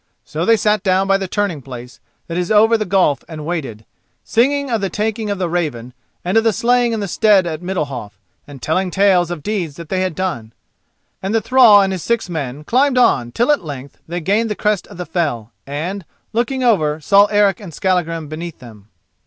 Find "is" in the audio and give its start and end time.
2.35-2.49